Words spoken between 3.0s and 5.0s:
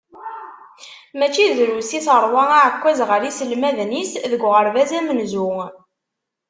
ɣer yiselmaden-is deg uɣerbaz